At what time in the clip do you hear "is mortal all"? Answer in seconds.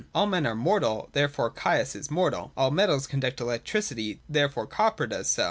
1.95-2.71